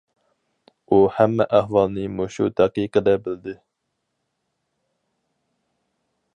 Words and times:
ئۇ 0.87 0.97
ھەممە 1.17 1.45
ئەھۋالنى 1.57 2.07
مۇشۇ 2.15 2.49
دەقىقىدە 2.61 3.15
بىلدى. 3.27 3.57